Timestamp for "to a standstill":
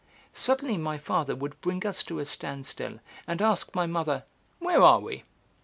2.05-2.99